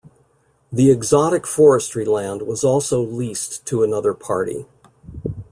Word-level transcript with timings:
The 0.71 0.89
exotic 0.89 1.45
forestry 1.45 2.05
land 2.05 2.41
was 2.47 2.63
also 2.63 3.03
leased 3.03 3.67
to 3.67 3.83
another 3.83 4.15
party. 4.15 4.65